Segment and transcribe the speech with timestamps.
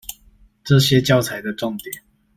[0.63, 2.01] 這些教材的重點